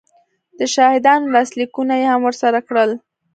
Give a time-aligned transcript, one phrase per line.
[0.59, 2.91] د شاهدانو لاسلیکونه یې هم ورسره کړل